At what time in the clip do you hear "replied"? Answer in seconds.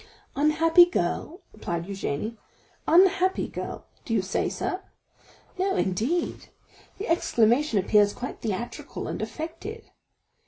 1.53-1.85